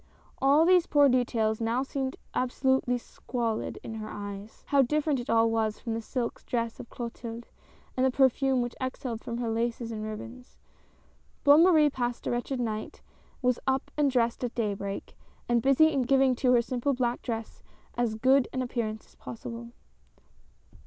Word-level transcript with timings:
All 0.41 0.65
these 0.65 0.87
poor 0.87 1.07
details 1.09 1.61
now 1.61 1.83
seemed 1.83 2.15
absolutely 2.33 2.95
squalfd 2.97 3.77
in 3.83 3.93
her 3.93 4.09
eyes. 4.09 4.63
How 4.69 4.81
different 4.81 5.19
it 5.19 5.29
all 5.29 5.51
was 5.51 5.77
from 5.77 5.93
the 5.93 6.01
silk 6.01 6.43
dress 6.47 6.79
of 6.79 6.89
Clotilde 6.89 7.45
and 7.95 8.03
the 8.03 8.09
perfume 8.09 8.63
which 8.63 8.73
exhaled 8.81 9.23
from 9.23 9.37
her 9.37 9.51
laces 9.51 9.91
and 9.91 10.03
ribbons. 10.03 10.57
Bonne 11.43 11.61
Marie 11.63 11.91
passed 11.91 12.25
a 12.25 12.31
wretched 12.31 12.59
night, 12.59 13.03
was 13.43 13.59
up 13.67 13.91
and 13.95 14.09
dressed 14.09 14.43
at 14.43 14.55
daybreak, 14.55 15.15
and 15.47 15.61
busy 15.61 15.91
in 15.91 16.01
giving 16.01 16.33
to 16.37 16.51
her 16.53 16.63
simple 16.63 16.95
black 16.95 17.21
dress 17.21 17.61
as 17.95 18.15
good 18.15 18.47
an 18.51 18.63
appearance 18.63 19.05
as 19.05 19.13
possible. 19.13 19.69